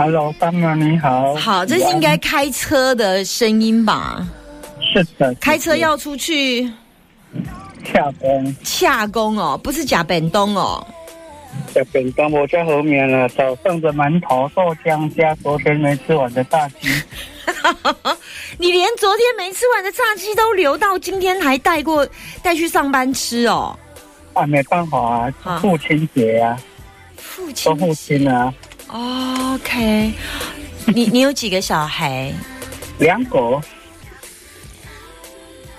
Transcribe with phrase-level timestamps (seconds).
[0.00, 1.34] Hello，帮忙你好。
[1.34, 4.24] 好，这是应该开车的声音吧？
[4.80, 6.72] 是的，开车要出去
[7.84, 8.56] 洽公。
[8.62, 10.86] 洽公哦，不是假本东哦。
[11.74, 16.88] 在本当我在后面了，早上的馒头、豆浆加昨天没吃完的大鸡。
[18.56, 22.06] 你连昨天没吃完的炸鸡都留到今天还带过
[22.40, 23.76] 带去上班吃哦。
[24.34, 26.56] 啊，没办法啊，父亲节啊，
[27.16, 28.54] 父做亲父亲啊，
[28.88, 30.12] ，OK。
[30.86, 32.32] 你你有几个小孩？
[32.98, 33.60] 两个，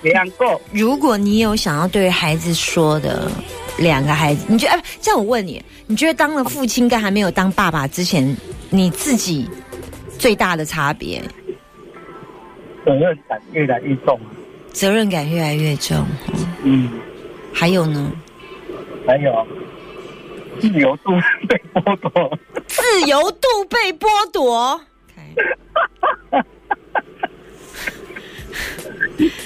[0.02, 3.30] 两个，如果你有想要对孩子说的
[3.76, 4.72] 两个孩子，你觉得？
[4.72, 8.36] 哎，这样我问你，你觉得当了父亲跟还没有当爸爸之前，
[8.70, 9.46] 你自己
[10.18, 11.22] 最大的差别？
[12.86, 14.18] 责任感越来越重。
[14.72, 16.06] 责任感越来越重。
[16.62, 16.88] 嗯，
[17.52, 18.10] 还有呢，
[19.06, 19.46] 还有
[20.60, 21.12] 自由度
[21.48, 22.38] 被剥夺。
[22.66, 24.80] 自由度被剥夺。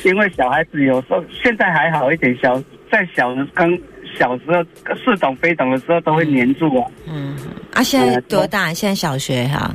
[0.05, 3.77] 因为小孩子有时候现在还好一点，小在小的刚
[4.17, 4.63] 小时候
[4.97, 6.91] 似懂非懂的时候都会黏住啊。
[7.07, 7.37] 嗯，
[7.73, 8.73] 啊，现在多大？
[8.73, 9.75] 现在小学哈、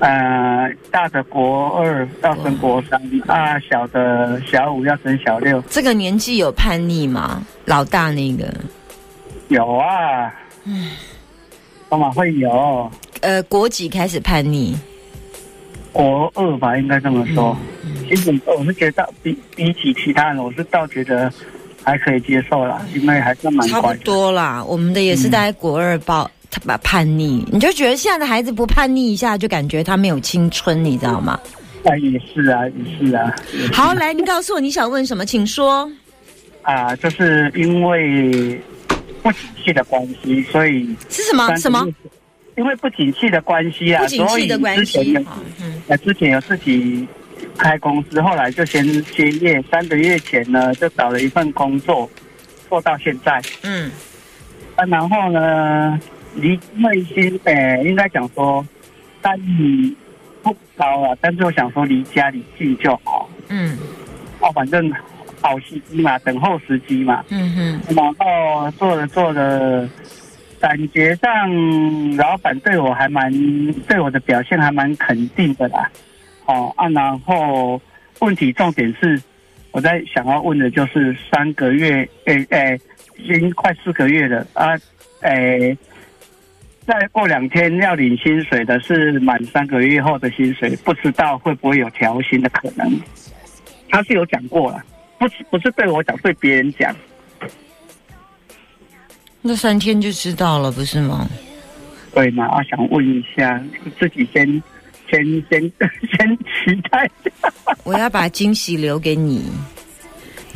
[0.00, 5.62] 呃，大的国二要升国三，啊，小的小五要升小六。
[5.68, 7.46] 这个年纪有叛逆吗？
[7.66, 8.52] 老大那个，
[9.48, 10.32] 有啊，
[11.90, 12.90] 干嘛会有？
[13.20, 14.76] 呃，国几开始叛逆？
[15.92, 17.56] 国二吧，应该这么说。
[18.08, 21.32] 其实我是觉得比比起其他人，我是倒觉得
[21.82, 23.92] 还可以接受啦，因为还是蛮差不。
[24.04, 26.30] 多啦，我们的也是在国二报。
[26.50, 31.38] 他把叛逆，你就觉得现在的孩子不叛逆一下，就感觉他没有青春，你知道吗？
[31.84, 33.30] 啊，也是啊，也是啊。
[33.70, 35.86] 好，来，你告诉我你想问什么，请说。
[36.62, 38.58] 啊，就是因为
[39.28, 41.86] 不景气的关系，所以是什么什么？
[42.56, 44.92] 因为不景气的关系啊，不景气的关系？
[44.92, 47.06] 所以之前有好，嗯，呃，之前有自己
[47.58, 49.62] 开公司，后来就先歇业。
[49.70, 52.08] 三个月前呢，就找了一份工作，
[52.70, 53.40] 做到现在。
[53.62, 53.90] 嗯
[54.76, 56.00] 啊，然后呢，
[56.34, 58.66] 离内心，呃，应该讲说，
[59.20, 59.94] 待遇
[60.42, 63.28] 不高啊，但是我想说离家里近就好。
[63.48, 63.76] 嗯
[64.40, 64.90] 哦，反正
[65.40, 67.24] 好时机嘛，等候时机嘛。
[67.30, 69.88] 嗯哼，然后做着做着，
[70.60, 73.32] 感觉上老板对我还蛮
[73.88, 75.90] 对我的表现还蛮肯定的啦。
[76.46, 77.80] 哦啊，然后
[78.20, 79.20] 问题重点是
[79.70, 82.80] 我在想要问的就是三个月，诶诶，
[83.16, 84.76] 已经快四个月了啊，
[85.22, 85.76] 诶。
[86.86, 92.90] 再过两天要领薪水的是满三个月后的薪水，不知道会不会有调薪的可能？
[93.90, 94.82] 他是有讲过了，
[95.18, 96.94] 不是不是对我讲，对别人讲。
[99.40, 101.28] 那三天就知道了，不是吗？
[102.14, 102.46] 对嘛？
[102.46, 103.62] 啊，想问一下，
[103.98, 104.46] 自己先
[105.10, 105.60] 先先
[106.16, 107.08] 先期待。
[107.84, 109.44] 我要把惊喜留给你。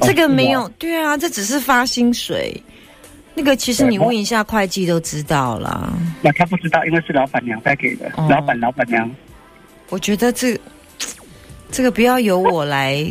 [0.01, 2.61] 这个没有，对啊，这只是发薪水。
[3.35, 5.93] 那个其实你问一下会计都知道了。
[6.21, 9.11] 那他不知道，因为是老板娘在给的，哦老板老板娘。
[9.89, 10.59] 我觉得这
[11.71, 13.11] 这个不要由我来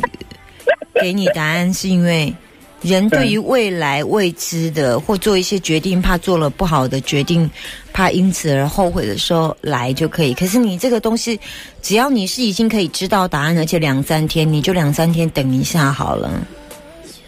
[0.96, 2.34] 给你答案，是因为
[2.81, 7.50] 人对于未来未知的或做一些决定，怕做了不好的决定，
[7.94, 10.33] 怕因此而后悔的时候来就可以。
[10.33, 11.39] 可是你这个东西，
[11.81, 16.31] 只要你是已经可以知道答案，而且两三天，你就两三天等一下好了。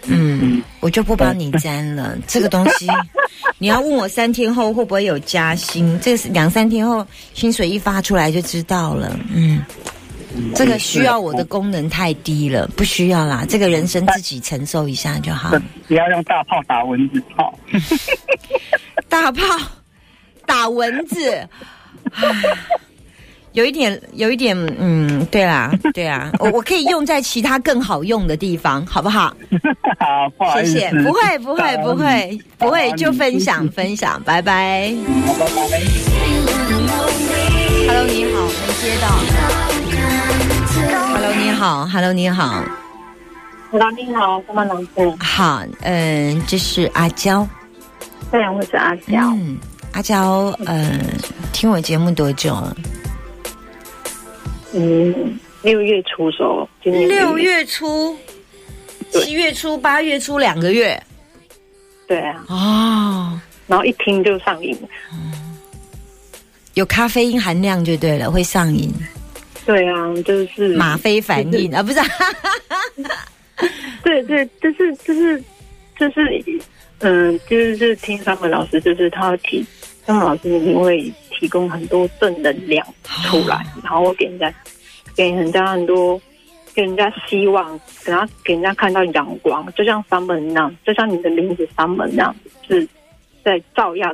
[0.05, 2.17] 嗯，我就不帮你粘了。
[2.27, 2.88] 这个东西，
[3.57, 5.97] 你要问我三天后会不会有加薪？
[6.01, 9.17] 这是两三天后薪水一发出来就知道了。
[9.33, 9.63] 嗯，
[10.56, 13.45] 这个需要我的功能太低了，不需要啦。
[13.47, 15.51] 这个人生自己承受一下就好。
[15.88, 17.57] 不要用大炮打蚊子 炮。
[19.09, 19.44] 大炮
[20.45, 21.47] 打蚊子，
[22.12, 22.27] 唉
[23.53, 29.31] 有一点，有一点，嗯，对啦，对啊，我我可以用在其他更好用的地方，好不好？
[30.00, 30.79] 好，不好谢意思。
[30.79, 34.91] 谢，不会，不会，不会，不会，就分享分享，拜拜。
[35.38, 37.42] 拜拜。
[37.85, 39.07] Hello，你好，没接到。
[41.13, 42.63] Hello，你好，Hello，你好
[43.71, 45.24] ，Hello，你好，什么名字？
[45.24, 47.45] 好，嗯，这是阿娇，
[48.31, 49.30] 对，我是阿娇。
[49.33, 49.57] 嗯，
[49.91, 50.97] 阿娇，嗯，
[51.51, 52.75] 听我节目多久了？
[54.74, 58.18] 嗯六月初的时候，今年六月初、
[59.12, 61.01] 对七月初、八月初两个月
[62.07, 64.77] 对啊，哦，然后一听就上瘾。
[66.75, 68.91] 有咖啡因含量就对了，会上瘾，
[69.65, 70.75] 对啊，就是。
[70.75, 71.99] 吗啡反应啊，不是。
[72.01, 72.05] 啊、
[74.03, 75.41] 对对，就是就是
[75.99, 76.43] 就是，
[76.99, 79.63] 嗯，就是就是听他们老师，就是他提，
[80.05, 84.51] 他们老师一定会提供很多正能量出来，然后给人家
[85.15, 86.19] 给人家很多
[86.73, 92.35] 给人家希望，然后给人家看到阳光，就像 Summer 那样，就像你的名字 Summer 那样，
[92.67, 92.87] 是
[93.43, 94.11] 在照耀。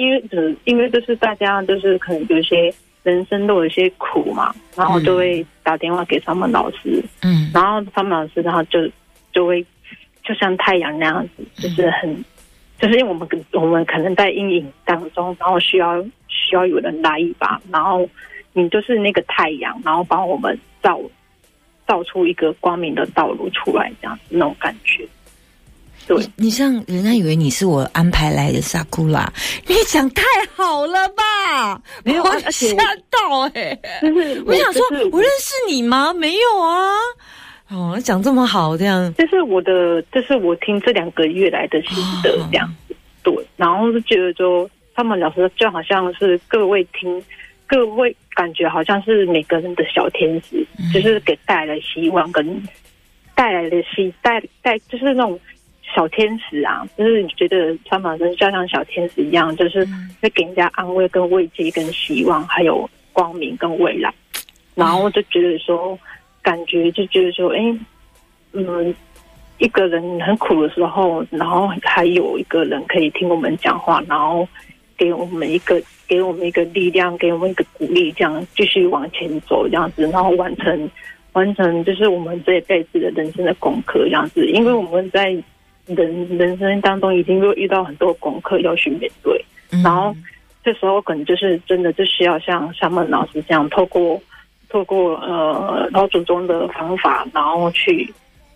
[0.00, 8.88] 大因为只，因为就是大家就是可能有一些人生都有一些苦嘛，然后就会打电话给他们老师，嗯然后他们老师，然后就
[9.32, 9.64] 就会
[10.22, 12.24] 就像太阳那样子，就是很，
[12.78, 18.08] 就是因为我们我们可能在阴影当中，然后需要需要有人来一把，然后
[18.52, 21.00] 你就是那个太阳，然后帮我们照
[21.86, 25.06] 照出一个光明的道路出来，这样子那种感觉。
[26.10, 29.32] 对，你你像人家以为你是我安排来的萨库拉，
[29.68, 30.24] 你讲太
[30.56, 31.80] 好了吧？
[32.02, 32.66] 没有我吓
[33.08, 36.12] 到哎、就是我想说，我认识你吗？
[36.12, 36.90] 没有啊。
[37.68, 42.96] 哦，讲这么好，这样这是我的，这是我听这两个月来的心得，这样子。
[43.22, 47.22] 对，然后就觉得说，他们老师就好像是各位听，
[47.68, 52.60] 各位感觉好像是每个人的小天使，就是给带来希望跟
[53.36, 55.38] 带来的希带带，就是那种
[55.94, 59.86] 小天使啊，就是你觉得他们老师就像小天使一样，就是
[60.20, 64.12] 会给人家安慰跟慰藉跟希望，还有光明跟未来。
[64.74, 65.98] 然后就觉得说，
[66.42, 67.76] 感觉就觉得说，哎，
[68.52, 68.94] 嗯，
[69.58, 74.46] 一个人很苦的时候，然后还有一个人可以听我们讲话，然后
[74.96, 80.90] 给我们一个给我们一个力量，给我们一个鼓励，这样继续往前走，这样子，然后完成
[81.32, 85.36] 完成就是我们这一辈子的人生的功课，这样子，因为我们在
[85.94, 90.14] 人人生当中已经会遇到很多功课要去面对，嗯然后
[90.62, 94.20] 这时候可能就是真的就需要像像孟老师这样，透过
[94.68, 98.12] 透过呃老祖宗的方法，然后去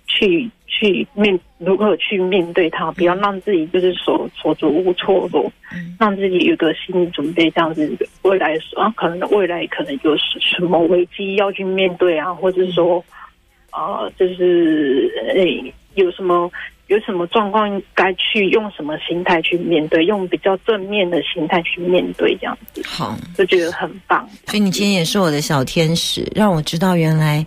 [0.07, 5.51] 去去面如何去面对它，不要让自己就是手手足无措咯，
[5.99, 13.03] 让自己有个心理准备，这样子未来啊可能未来可能有什么危机要去面对啊，或者说
[13.73, 16.51] 呃就是诶、有什么。
[16.89, 23.17] 有什么状况该去用什么心态去面对，用比较正面的心态去面对，这样子好。
[23.37, 24.29] 就觉得很棒。
[24.47, 27.45] 所以你今天也是我的小天使，让我知道原来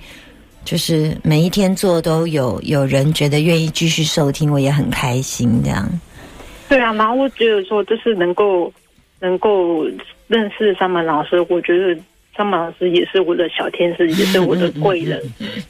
[0.66, 5.62] 就是每一天做都有有人觉得愿意继续收听，我也很开心。
[5.64, 5.88] 这样，
[6.68, 8.74] 对啊，然后我觉得说，就是能够
[9.20, 9.86] 能够
[10.28, 11.96] 认识三门老师，我觉得
[12.36, 15.22] 三门老师也是我的小天使，也是我的贵人。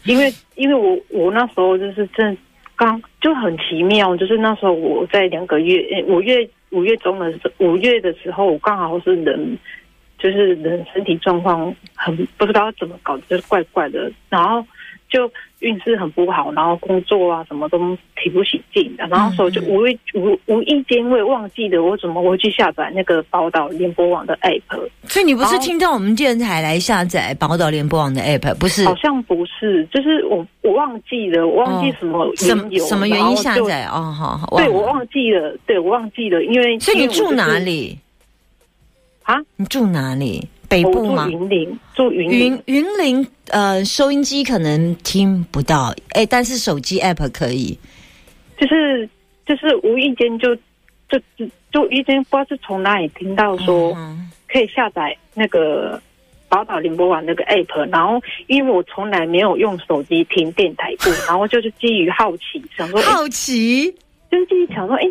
[0.05, 2.35] 因为因为我我那时候就是正
[2.77, 9.57] 刚就很奇妙，就是那时候我在两个月，五月五月中的时五月的时候，我刚好是人。
[10.19, 14.65] 就是人身体状况很不知道怎么搞，就是怪怪的，然后
[15.09, 17.77] 就运势很不好，然后工作啊什么都
[18.21, 28.83] 提不起劲的，然后所以就无意无无意间会忘记了我怎么会去下载那个宝岛联播网的 app，所以你不是听到我们电台来下载宝岛联播网的 app，不是？
[28.85, 33.37] 好像不是，就是我我忘记了，我忘记什么什么缘由，什么原因？
[33.37, 33.85] 下载？
[33.85, 37.97] 哦，好好，对，我忘记了，对我忘记了，因为所以你住哪里？
[39.23, 39.35] 啊？
[39.55, 40.47] 你住哪里？
[40.69, 41.31] 北部吗住？
[41.31, 47.77] 云林，住云林云云林，呃，收音机可能听不到，哎，但是手机 app 可以。
[48.57, 49.07] 就是
[49.45, 50.55] 就是无意间就
[51.07, 56.01] 就就就无意间不知道是从哪里听到说嗯可以下载那个
[56.49, 63.91] 宝岛联播网那个 app，然后因为我从来没有用手机听电台过， 然后就是基于好奇想说，哎好奇，
[64.31, 65.03] 就是基于想说，哎，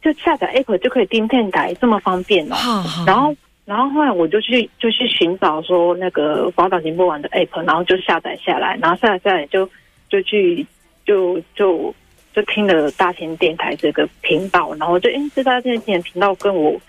[0.00, 2.54] 就下载 app 就可以听电台，这么方便哦。
[2.54, 3.34] 好好，然后，
[3.68, 9.68] 然后后来我就去就去寻找说那个宝岛联播网的 app，然后就下载下来，然后下载下来就
[10.08, 10.66] 就去
[11.04, 11.94] 就就
[12.32, 16.80] 就听了大田电台这个频道，然后就哎，这大田电台频道跟我。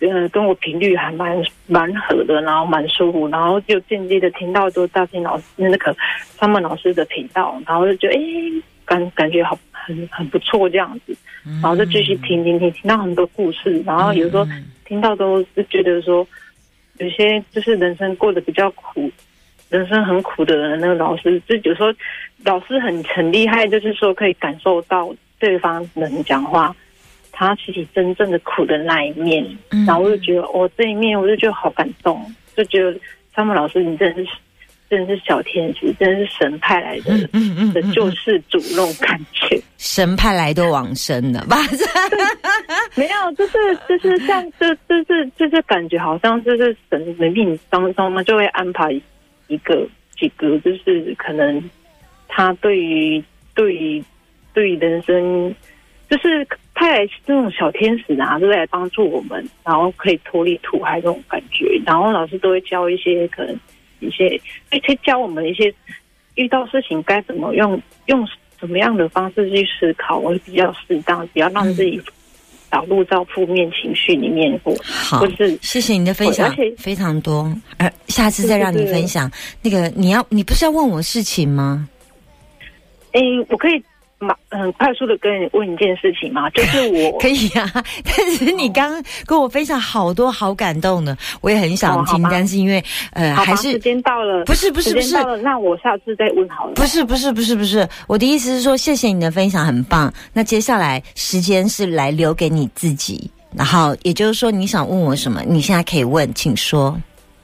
[0.00, 5.96] 呃，跟我频率还蛮蛮合的，然后蛮舒服，然后就间接的听到说大田老师那个
[6.36, 8.20] 他们老师的频道，然后就觉得哎，
[8.84, 14.44] 感感觉好很很不错这样子，然后就继续听听听，听到很多故事，然后有时候
[14.92, 16.26] 听到都是觉得说，
[16.98, 19.10] 有些就是人生过得比较苦，
[19.70, 21.90] 人生很苦的人，那个老师就有时候
[22.44, 26.76] 老师很很厉害，就是说可以感受到对方能讲话，
[27.30, 29.42] 他其实真正的苦的那一面，
[29.86, 32.22] 然后我就觉得我、哦、这一面我就觉得好感动，
[32.54, 32.94] 就觉得
[33.32, 34.30] 他们老师你真的是
[34.92, 39.58] 真的是小天使，真的是神派来的嗯嗯的救世主那种感觉。
[39.78, 41.56] 神派来的往生的吧？
[42.94, 43.58] 没有，就是
[43.88, 48.92] 就是像这就是就是感觉好像就是神的命当中呢，就会安排
[49.48, 49.88] 一个
[50.20, 51.70] 几个，就是可能
[52.28, 54.04] 他对于对于
[54.52, 55.54] 对于人生，
[56.10, 61.80] 就是派来这种小天使啊，就来帮助我们，然后可以脱离土海这种感觉。
[61.86, 63.58] 然后老师都会教一些可能
[64.02, 64.40] 一些，
[64.70, 65.72] 会去教我们一些
[66.34, 68.26] 遇到事情该怎么用用
[68.58, 72.00] 什么样的方式去思考，会比较适当，不要让自己
[72.70, 75.26] 导入到负面情绪里面或好
[75.60, 77.52] 谢谢你的分享而且，非常多。
[77.78, 79.30] 而下次再让你分享
[79.62, 81.88] 那个，你要你不是要问我事情吗？
[83.12, 83.82] 诶，我可以
[84.22, 86.48] 马很快速的跟你问一件事情嘛？
[86.50, 87.70] 就是我 可以啊，
[88.04, 96.74] 但是你刚刚跟我分享好多好感动的，我也很想听，哦但是因为呃，还是时间到了，不是不是不是那我下次再问好了。
[96.74, 100.12] 不是不是不是不是，我的意思是说，谢谢你的分享，很棒。
[100.32, 106.96] 那接下来时间是来留给你自己，然后也就是说，你想问我什么，你现在可以问，请说。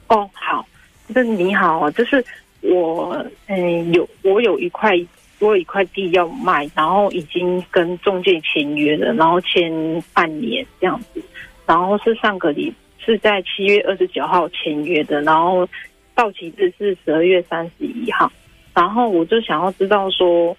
[0.08, 0.64] 哦，好，
[1.08, 2.24] 就是你好，就是
[2.60, 4.92] 我，嗯，有我有一块，
[5.38, 9.72] 多一块地要卖，然后已经跟中介签约了，然后签
[10.12, 11.22] 半年这样子，
[11.66, 15.68] 然后是上个礼是在七月二十九号签约的，然后
[16.14, 18.30] 到期日是十二月三十一号，
[18.74, 20.56] 然后我就想要知道说，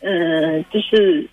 [0.00, 1.28] 嗯，就是。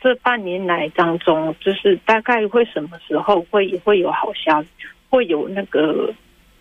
[0.00, 4.68] 这半年来当中，就是大概会什么时候会会有好消息，
[5.10, 6.14] 会有那个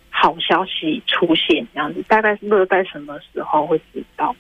[0.09, 4.35] 好消息出现这样子，大概是落在什么时候会知道？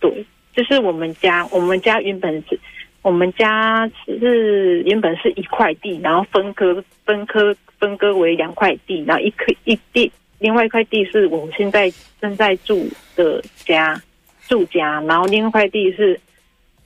[0.00, 0.24] 对，
[0.54, 2.58] 就是我们家，我们家原本是，
[3.02, 14.00] 我们家是原本是一块地，然后分割分割分割为两块地，然后一块一地，另外一块地是我现在正在住的家
[14.48, 16.18] 住家，然后另外一块地是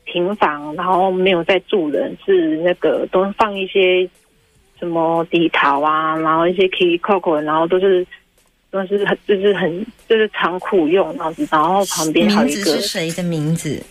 [0.04, 4.08] 平房，然后没有在住人，是那个都放一些
[4.78, 8.06] 什么地桃啊，然后一些 K Coco，然后都是
[8.70, 13.82] 都是很就是很就是仓库用这样子，然后旁边还有名字一个是谁的名字？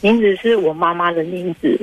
[0.00, 1.80] 名字是我妈妈的名字，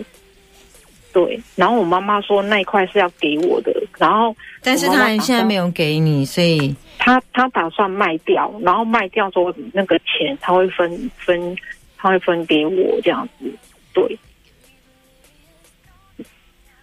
[1.12, 11.57] 对，然后我妈妈说那一块是要给我的，然后但是我妈妈打算他现在没有给你，所以她她打算卖掉，然后卖掉之后那个钱他会分分
[11.98, 13.45] 他会分给我这样子，
[13.93, 14.17] 对。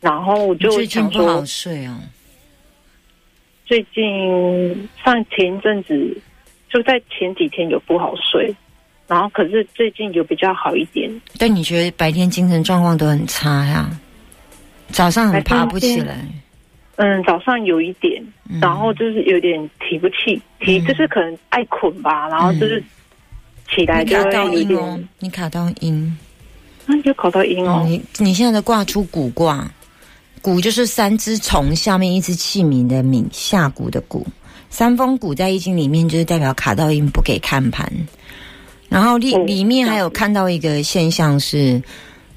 [0.00, 1.96] 然后我就最近想不好，睡哦。
[3.68, 6.16] 最近上前一阵子
[6.70, 8.54] 就在前几天有不好睡，
[9.06, 11.10] 然后可是最近有比较好一点。
[11.37, 13.90] 但你觉得白天精神状况都很差呀？
[14.88, 16.16] 早上很爬不起来，
[16.96, 22.82] 嗯，早上有一点，嗯然后就是有点提不起，提、嗯就是可能爱困吧，然后就是
[23.70, 26.16] 起来你就到你卡到音。
[26.87, 27.84] 那就考到音哦。
[27.87, 29.70] 你你现在的卦出古卦，
[30.42, 34.26] 古就是三只虫下面一只器皿的皿，下鼓的鼓。
[34.71, 37.90] 三风谷在易经里面就是代表卡到音不给看盘，
[38.88, 41.83] 然后里哦里面还有看到一个现象是，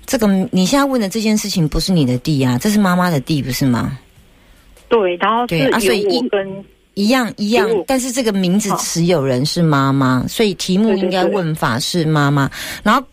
[0.06, 4.00] 这个你现在问的这件事情不是你的地啊，这是妈妈的地，不是吗？
[4.88, 12.50] 对，然后对啊所以一我跟一样一样，但是这个名字持有人是妈妈，所以题目应该问法是妈妈。
[12.82, 13.04] 然后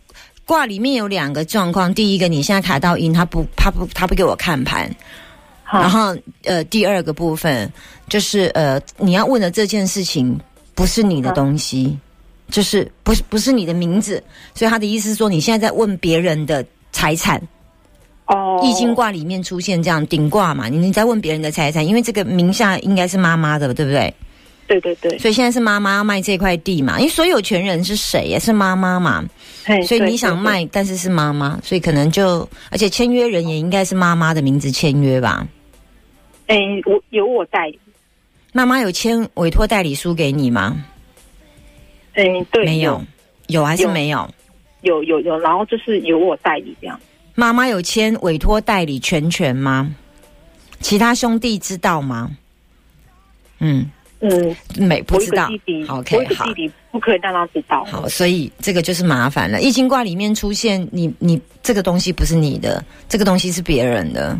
[0.49, 4.89] 卦里面有两个状况，第一个你现在卡到阴，他不他不他不给我看盘，
[5.63, 7.71] 好然后呃第二个部分
[8.07, 10.35] 就是呃你要问的这件事情
[10.73, 11.95] 不是你的东西，
[12.49, 14.23] 就是不是不是你的名字，
[14.55, 17.39] 所以他的意思是说你现在在问别人的财产。
[18.25, 24.11] 哦，易经卦里面出现这样顶卦嘛，你你在问别人的财产，因为这个名下应该是妈妈的，对不对？
[24.69, 29.25] 对对对，所以现在是妈妈要卖这块地嘛，因为所有权人是谁也是妈妈嘛，
[29.87, 35.47] 所以你想卖，但是是妈妈，所以可能就而且签约人也应该是妈妈的名字签约吧？
[36.45, 37.79] 哎，我有我代理，
[38.53, 40.77] 妈妈有签委托代理书给你吗？
[42.13, 43.03] 哎，对，没有，
[43.47, 44.29] 有还是有没有？
[44.81, 46.99] 有有有，然后就是有我代理这样。
[47.33, 49.93] 妈妈有签委托代理全权吗？
[50.79, 52.29] 其他兄弟知道吗？
[53.59, 53.89] 嗯，
[54.21, 55.85] 嗯，没不知道个弟弟。
[55.87, 57.85] 我 OK，好弟弟不可以让他知道。
[57.85, 59.61] 好，所以这个就是麻烦了。
[59.61, 64.37] 易经卦里面出现你你这个东西不是你的，这个东西是别人的。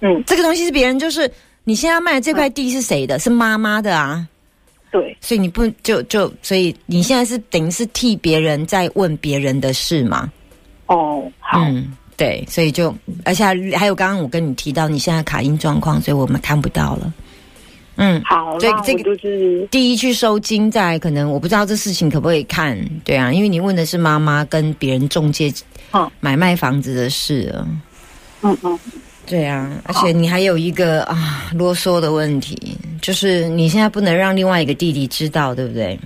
[0.00, 1.30] 嗯，这个东西是别人，就是
[1.64, 3.18] 你现在卖的这块地是谁的？
[3.18, 4.26] 是妈妈的啊。
[4.92, 10.28] 对，所以你不就就所以你现在是等于是替别人在问别人的事嘛？
[10.86, 12.92] 哦，好，嗯，对，所以就
[13.24, 17.12] 而且还还有刚刚我跟你提到你现在卡音状况，所以我们看不到了。
[18.02, 25.52] 嗯，好，那我对这个就是第一去收金，在可能我不知道这事情可不可以看，对啊，因为你问的是妈妈跟别人中介
[25.92, 26.10] 嗯。
[26.18, 27.68] 买卖房子的事了。
[28.40, 28.78] 嗯嗯，
[29.26, 36.00] 对啊，而且你还有一个啊啰嗦的问题，就是你现在不能让另外一个弟弟知道，对不对？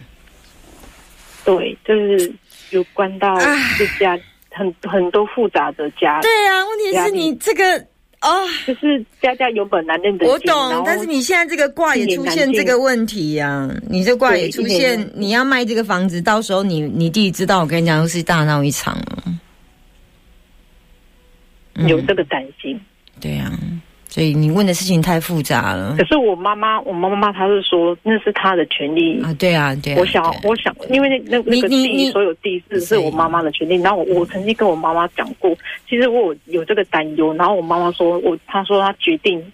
[1.45, 2.35] 对，就是
[2.71, 3.39] 有关到
[3.79, 4.19] 这家
[4.51, 7.87] 很很多复杂的家，对啊，问题是你这个
[8.25, 19.23] 哦，就是家家有本难念的我经我，懂但是你现在这个卦也出现这个问题呀、你这卦也出现，你要卖这个房子，到时候你你弟弟知道，我跟你讲，又是大闹一场了。
[19.27, 19.39] 嗯
[21.89, 22.81] 有这个担心。
[23.21, 23.51] 对呀、
[24.15, 29.21] 所以你问的事情太复杂了可是我妈妈，我妈妈她是说那是她的权利。
[29.21, 29.35] 啊！
[29.41, 33.75] 对啊，对啊，我想啊，我想，因为那那那个地所有地是是我妈妈的权利。
[33.83, 35.53] 然后我我曾经跟我妈妈讲过，
[35.89, 37.35] 其实我有有这个担忧。
[37.35, 39.45] 然后我妈妈说我，她说她决定，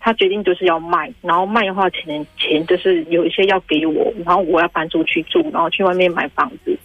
[0.00, 6.76] 她决定就是要卖，然后卖的话钱钱就是有一些要给我，然后我要搬出去住，然后去外面买房子。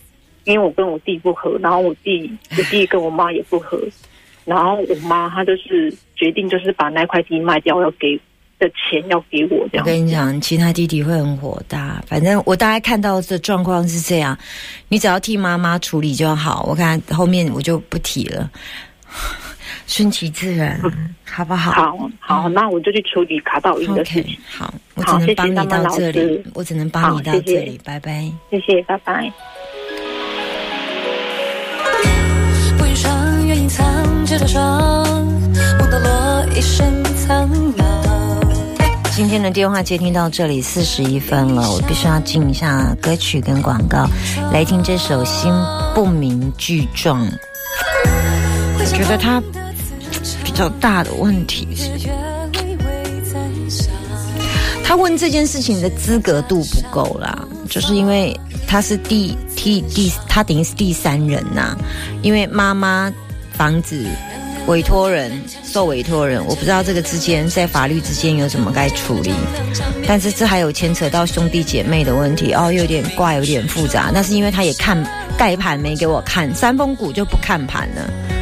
[0.44, 3.82] 因为我跟我弟不和，然后我弟我弟跟我妈也不和，
[4.46, 8.16] 然后我妈她就是决定就是把那块地卖掉，要给
[8.58, 9.86] 的钱要给我这样我。
[9.86, 12.02] 跟你讲，其他弟弟会很火大。
[12.08, 14.38] 反正我大概看到的状况是这样，
[14.88, 16.66] 你只要替妈妈处理就好。
[16.70, 18.50] 我看后面我就不提了，
[19.88, 20.80] 顺其自然，
[21.26, 21.72] 好不好？
[21.72, 24.38] 好好，那我就去处理卡到音的事 OK，情。
[24.48, 28.32] 好，我只能帮你到这里师，我只能帮你到这里，拜拜。
[28.50, 29.32] 谢谢，拜拜。
[34.36, 35.26] 藏着的伤，
[35.80, 37.86] 梦到落一身苍茫。
[39.16, 44.10] 今天的电话接听到这里四十一分了，我必须要进一下歌曲跟广告，
[44.52, 45.54] 来听这首《心
[45.94, 47.26] 不明具状》。
[48.78, 49.42] 我觉得他
[50.44, 51.90] 比较大的问题是，
[54.84, 61.74] 他问这件事情的资格度不够啦，就是因为他是第第第，他等于是第三人呐、
[62.22, 63.10] 因为妈妈
[63.58, 64.06] 房子
[64.68, 65.32] 委托人
[65.64, 69.32] 受委托人，我不知道这个之间在法律之间有什么该处理，
[70.08, 74.12] 但是这还有牵扯到兄弟姐妹的问题哦，有点怪，有点复杂。
[74.14, 75.02] 那是因为他也看
[75.38, 78.35] 盖盘没给我看，三峰谷就不看盘了。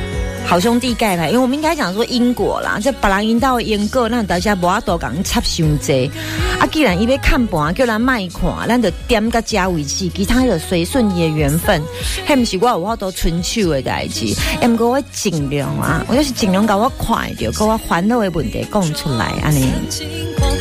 [0.46, 6.12] 好兄弟盖牌，因为我们应该讲说因果啦，这别人引导的因果，咱大家无法度讲插伤济。
[6.60, 11.82] 啊，既然伊要看盘，叫咱卖看，咱就点个加为止，其他就随顺伊的缘分。
[12.28, 19.72] 迄毋是我有法度春秋的代志，哎，毋过我尽量啊，我就是尽量甲我快着，甲我烦恼的问题讲出来，安尼。
[19.90, 20.60] 情况，更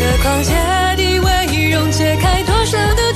[0.00, 0.52] 何况姐
[0.96, 3.12] 弟为容，解开多少的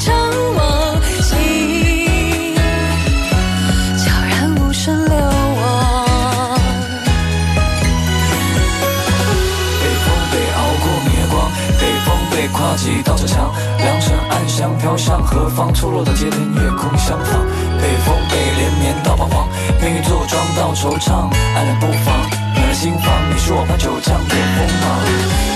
[13.02, 15.72] 道着墙，良辰暗香飘向何方？
[15.74, 17.44] 错落的街灯夜空相仿，
[17.80, 19.48] 北风被连绵到彷徨，
[19.80, 22.14] 命运坐庄到惆怅，黯然不妨，
[22.54, 24.84] 暖了心房，你说我盘九江的锋芒。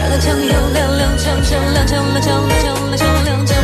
[0.00, 2.60] 踉踉跄又踉踉跄跄，踉跄踉跄踉
[2.96, 3.55] 踉踉踉跄，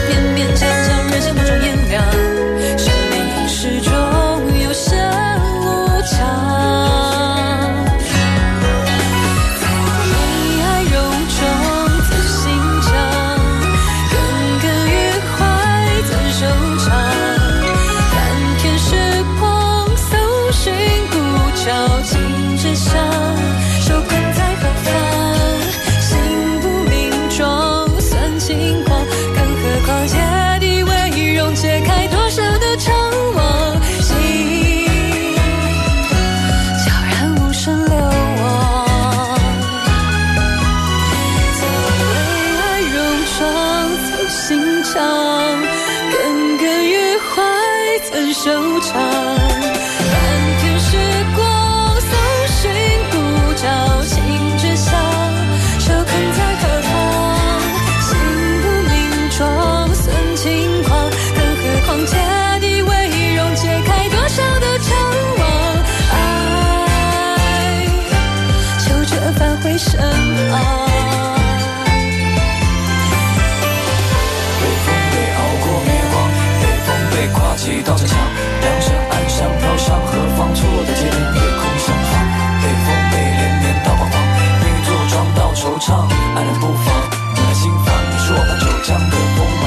[85.82, 86.94] 到惆怅，黯然不妨，
[87.34, 89.66] 暖了心房，你是我盘九江的锋芒。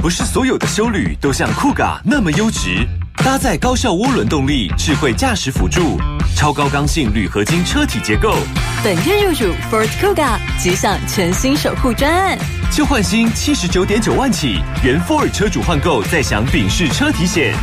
[0.00, 2.86] 不是所有的修旅都像酷嘎那么优质。
[3.16, 5.96] 搭载高效涡轮动力、智慧驾驶辅助、
[6.34, 8.34] 超高刚性铝合金车体结构，
[8.82, 12.36] 本月入主 Ford Kuga，即享全新守护专案。
[12.74, 17.54] 就换新七十九点九万起，原 Ford 车主换购再享丙式车体险。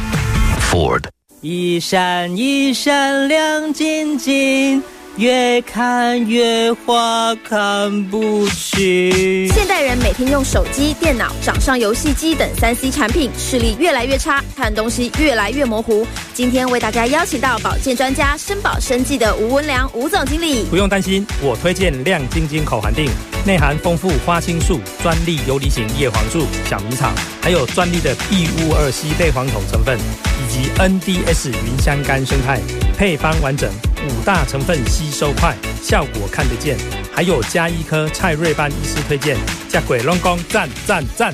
[0.71, 1.01] Ford。
[1.41, 4.83] 一闪一闪亮晶晶，
[5.17, 9.47] 越看越花看不清。
[9.49, 16.05] 现代人每天用手机、电脑、掌上游戏机等三 C 产品，视力越来越差，看东西越来越模糊。
[16.35, 20.65] 今天为大家邀请到保健专家深保生技的吴文良吴总经理。
[20.65, 23.09] 不用担心，我推荐亮晶晶口含定，
[23.45, 32.59] 内含丰富花青素、专利游离型叶黄素、小米草，还有专利的异戊二烯类黄酮成分，以及 NDS 云香苷生态，
[32.97, 33.71] 配方完整，
[34.07, 36.77] 五大成分吸收快，效果看得见。
[37.13, 39.35] 还有加一颗蔡瑞班医师推荐，
[39.67, 41.33] 加鬼龙宫赞赞赞。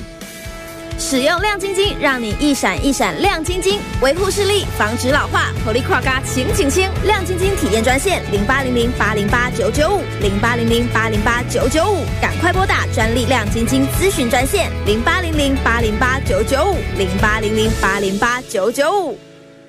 [0.98, 5.52] 使用亮晶晶，让你一闪一闪亮晶晶，维护视力，防止老化。
[5.64, 6.90] 活力跨嘎，请请请！
[7.04, 19.18] 亮晶晶体验专线零八零零八零八九九五零八零零八零八九九五，赶快拨打专利亮晶晶咨询专线零八零零八零八九九五零八零零八零八九九五。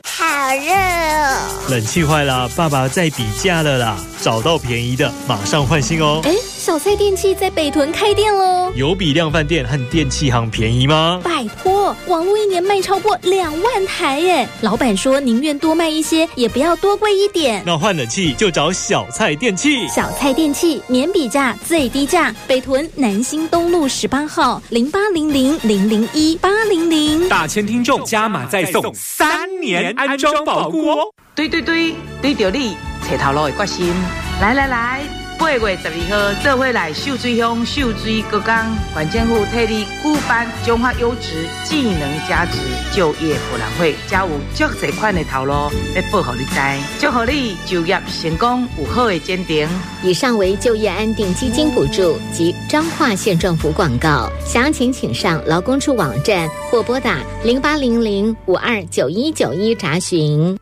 [0.03, 1.69] 好热哦！
[1.69, 6.21] 冷气坏了，爸爸在比价了啦，找到便宜的马上换新哦。
[6.23, 6.33] 哎，
[6.67, 11.21] 小菜电器在北屯开店喽，有比量饭店和电器行便宜吗？
[11.23, 14.45] 拜托，网络一年卖超过两万台耶！
[14.59, 17.63] 老板说宁愿多卖一些，也不要多贵一点。
[17.65, 19.87] 那换冷气就找小菜电器。
[19.87, 27.29] 小菜电器年比价最低价，北屯南新东路十八号零八零零零零一八零零。
[27.29, 31.13] 大千听众加码再送三年安装保固哦！
[31.33, 32.75] 对对对，对着你
[33.09, 33.93] 找头路的决心。
[34.41, 35.01] 来来来，
[35.39, 42.57] 八月十二号，做伙来秀水乡秀水国光，县政府替你举办中华优质技能加值
[42.91, 46.59] 就业博览会，加有足济款的头路要报给你知，
[46.99, 49.69] 祝福你就业成功，有好的前程。
[50.03, 60.57] 以上为就业安定基金补助及彰化县政府广告，详情请上劳工处网站或拨打零八零零五二九一九一查询。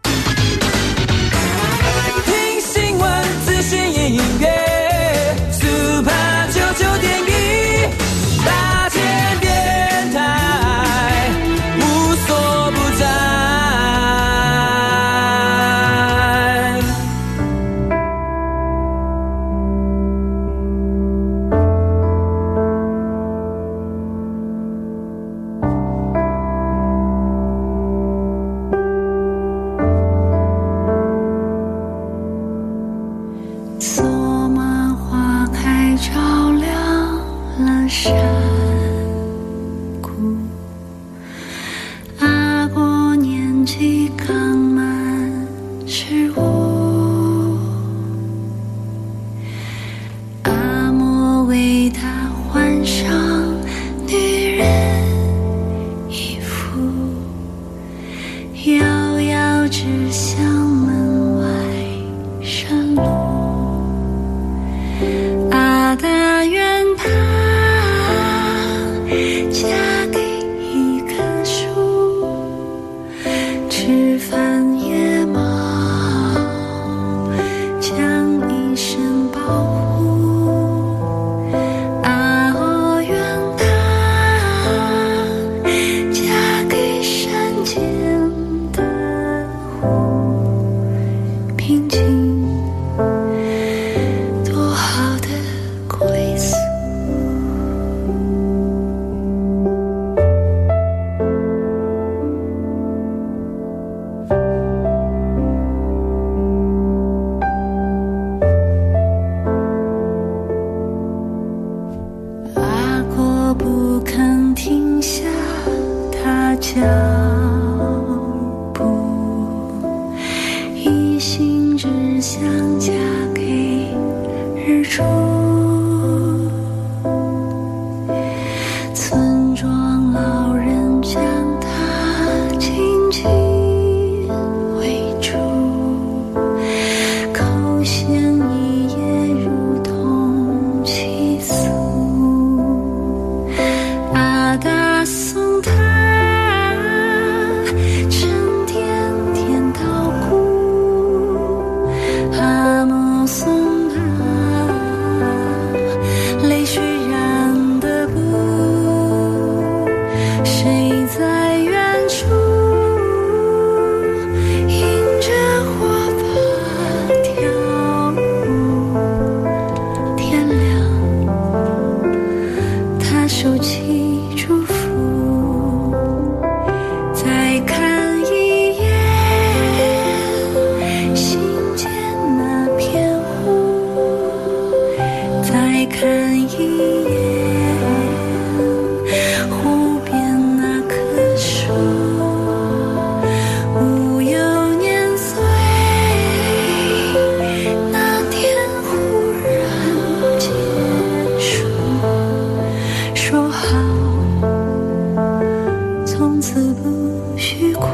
[206.48, 207.88] 此不许哭。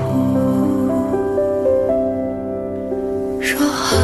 [3.40, 3.96] 说好，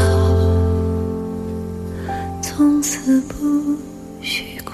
[2.41, 3.35] 从此不
[4.21, 4.71] 许哭。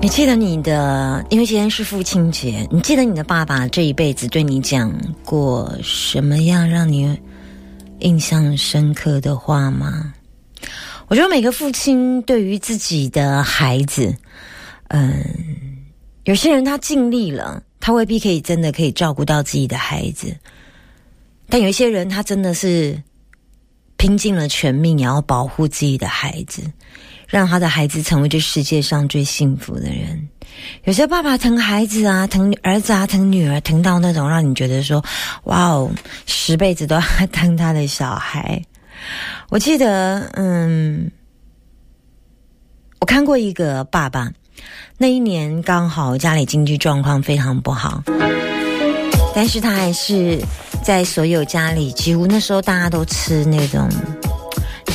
[0.00, 7.18] 你记得你的，因为今天是父亲节，你记得你的爸爸这一辈子对你讲过什么样让你
[7.98, 10.14] 印象深刻的话吗？
[11.08, 14.14] 我觉得每个父亲对于自己的孩子，
[14.88, 15.24] 嗯，
[16.24, 20.36] 有些人他尽力了，他未必可以真的可以照顾到自己的孩子，
[21.48, 23.02] 但有一些人他真的是
[23.96, 26.62] 拼尽了全命，也要保护自己的孩子。
[27.28, 30.28] 让他的孩子成为这世界上最幸福的人。
[30.84, 35.04] 有些爸爸疼孩子啊，疼儿子啊，疼女儿，疼到那种让你觉得说，
[35.42, 35.90] 哇哦，
[36.26, 38.62] 十辈子都要 疼他的小孩。
[39.48, 41.10] 我记得，嗯，
[43.00, 44.32] 我看过一个爸爸，
[44.98, 48.02] 那一年刚好家里经济状况非常不好，
[49.34, 50.40] 但是他还是
[50.82, 53.88] 在所有家里，几乎那时候大家都吃那种。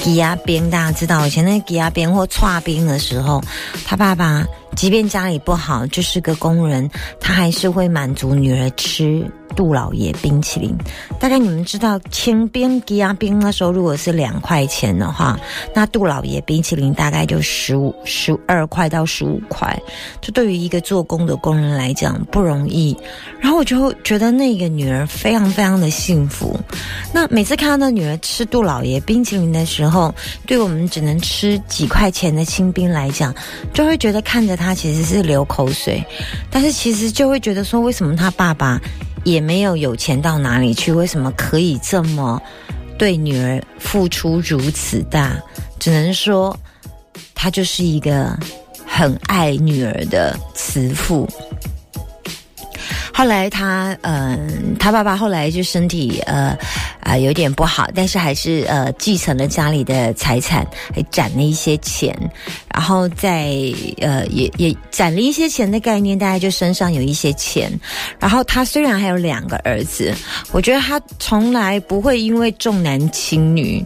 [0.04, 3.40] 鸡鸭边，大家知道以前那个鸡鸭冰或串边的时候，
[3.86, 4.44] 他爸爸
[4.76, 9.24] 即便家里不好，就是个工人，他还是会满足女儿吃
[9.56, 10.76] 杜老爷冰淇淋。
[11.20, 15.40] 大概你们知道，千冰鸡鸭冰那时候如果是两块钱的话，
[15.74, 19.78] 那杜老爷冰淇淋大概就十五、十二块到十五块。
[20.20, 22.96] 这对于一个做工的工人来讲不容易。
[23.40, 26.60] 然后我就觉得那个女儿非常非常的幸福。
[27.14, 30.14] 那每次看到那女儿吃杜老爷冰淇淋的时候，
[30.46, 33.34] 对我们只能吃几块钱的清冰来讲，
[33.74, 36.04] 就会觉得看着她其实是流口水。
[36.50, 38.80] 但是其实就会觉得说，为什么他爸爸
[39.24, 40.92] 也没有有钱到哪里去？
[40.92, 42.42] 为什么可以这么
[42.98, 45.36] 对女儿付出如此大？
[45.80, 46.58] 只能说，
[47.34, 48.38] 他就是一个
[48.86, 51.28] 很爱女儿的慈父。
[53.14, 56.58] 后来他，嗯、他爸爸后来就身体，呃，
[57.12, 62.18] 啊、有点不好，但是还是呃继承了家里的财产，还攒了一些钱，
[62.74, 63.54] 然后在
[64.00, 67.70] 呃也也攒了一些钱的概念，大家就身上有一些钱。
[68.18, 70.16] 然后他虽然还有两个儿子，
[70.54, 73.86] 我觉得他从来不会因为重男轻女，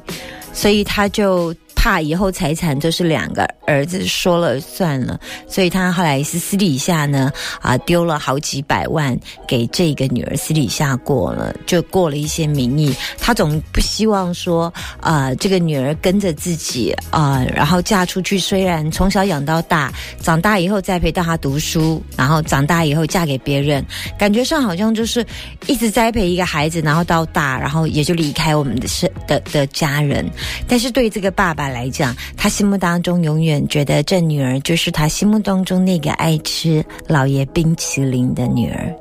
[0.54, 1.52] 所以他就。
[1.86, 9.15] 怕以后财产都是两个儿子说了算了，所以他后来是私底下呢啊丢了好几百万
[9.48, 12.91] 给这个女儿，私底下过了就过了一些名义。
[13.19, 23.86] 他总不希望说啊、这个女儿跟着自己啊、然后嫁出去，虽然从小养到大，长大以后再陪到她读书，然后长大以后嫁给别人，
[24.17, 25.24] 感觉上好像就是
[25.67, 30.28] 一直栽培一个孩子，然后到大，然后也就离开我们的是的的家人。
[30.67, 38.96] 但是对这个爸爸来讲，他心目当中永远觉得这女儿就是他心目当中那个爱吃老爷冰淇淋的女儿。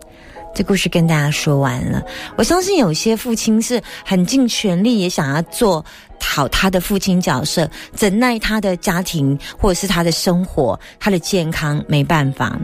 [0.53, 2.03] 这故事跟大家说完了。
[2.37, 5.85] 我相信有些父亲是很尽全力，也想要做
[6.21, 12.59] 好他的父亲角色，怎奈他的家庭或者是他的生活、他的健康没办法。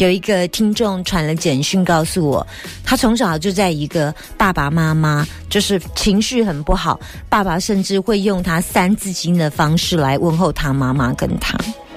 [0.00, 2.46] 有一个听众传了简讯告诉我，
[2.82, 11.54] 他从小就在一个爸爸妈妈就是情绪很不好，爸爸甚至会用他三字经的方式来问候他妈妈跟他。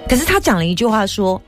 [0.09, 1.41] 可是他讲了一句话说：“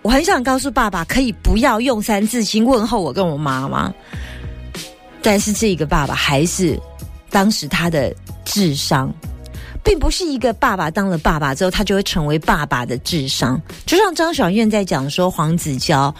[0.00, 3.92] 我很想告诉爸爸，可以不要用三字经问候我跟我妈妈。”
[5.20, 6.80] 但是这个爸爸还是
[7.28, 8.10] 当时他的
[8.46, 9.12] 智商。
[9.84, 13.60] 并不是一个爸爸当了爸爸之后，他就会成为爸爸的智商。
[13.84, 16.14] 就像张小燕在讲说，黄子佼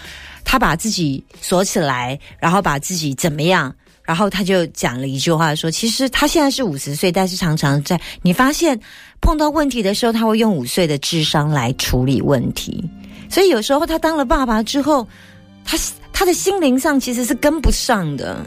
[0.44, 8.78] 他把自己锁起来，然后把自己怎么样，然后他就讲了一句话说，其实他现在是五十岁，但是常常在你发现
[9.20, 12.84] 碰到问题的时候，他会用五岁的智商来处理问题。
[13.30, 15.06] 所以有时候他当了爸爸之后，
[15.64, 15.78] 他
[16.12, 18.44] 他的心灵上其实是跟不上的。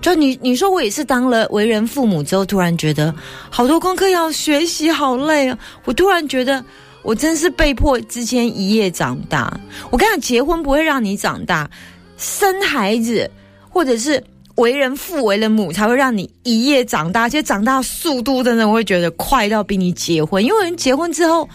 [0.00, 3.14] 就你你说我也是当了为人父母之后，突然觉得
[3.50, 5.58] 好多功课要学习，好累啊！
[5.84, 6.64] 我突然觉得
[7.02, 9.58] 我真是被迫之间一夜长大。
[9.90, 11.68] 我跟你讲，结婚不会让你长大，
[12.16, 13.28] 生孩子
[13.68, 14.22] 或者是
[14.54, 21.48] 为人父为人母才会让你一夜长大，而且长大速度真的我会觉得快到比你结婚，因为人结婚之后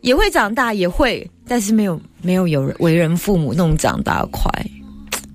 [0.00, 4.50] 也会长大，也会，但是没有没有有人为人父母那种长大快，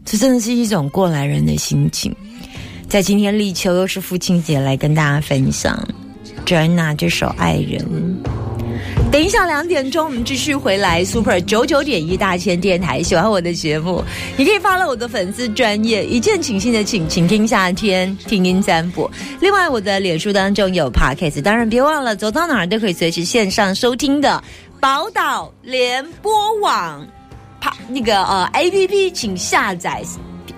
[0.06, 2.13] 这真的是一种过来人的心情。
[2.88, 5.78] 在今天立秋又是父亲节，来跟大家分享
[6.46, 7.80] Joanna 这首《爱人》。
[9.12, 13.02] 等一下两点钟，我们继续回来 Super 九九点一大千电台。
[13.02, 14.04] 喜欢我的节目，
[14.38, 19.10] 你可以发了我的粉丝专业一键请信的请，请听夏天听音占卜。
[19.39, 24.43] 另外，我的脸书当中有 Podcast，当然别忘了走到哪儿都可以随时线上收听的
[24.80, 27.08] 宝岛联播网。
[27.62, 30.04] 啪，那个呃 A P P 请下载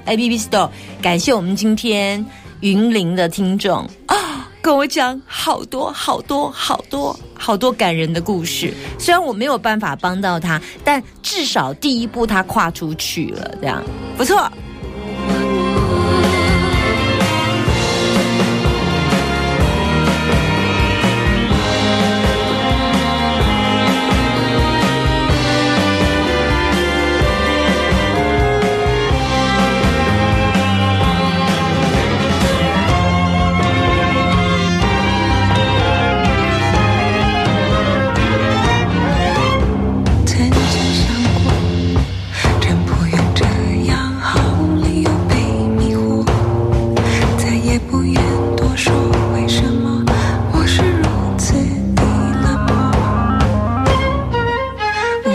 [0.06, 0.70] A P P Store。
[1.02, 2.26] 感谢我们今天
[2.62, 4.50] 云林的听众啊。
[4.62, 13.84] 跟我讲好多好多好多好多感人的故事，虽然我没有办法帮到他，但至少第一步他跨出去了，这样
[14.18, 14.52] 不错。